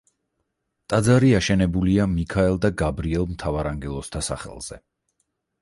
[0.93, 4.83] ტაძარი აშენებულია მიქაელ და გაბრიელ მთავარანგელოზთა სახელზე.